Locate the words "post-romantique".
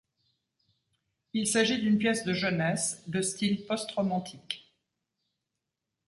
3.67-4.73